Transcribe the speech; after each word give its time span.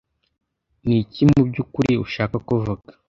Niki 0.87 1.21
mubyukuri 1.31 1.93
ushaka 2.05 2.35
kuvuga? 2.47 2.89